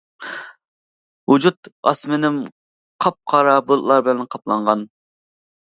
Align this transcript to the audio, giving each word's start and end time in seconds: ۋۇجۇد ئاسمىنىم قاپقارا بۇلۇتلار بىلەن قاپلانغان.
ۋۇجۇد 1.33 1.69
ئاسمىنىم 1.91 2.39
قاپقارا 3.07 3.55
بۇلۇتلار 3.69 4.03
بىلەن 4.09 4.27
قاپلانغان. 4.33 4.87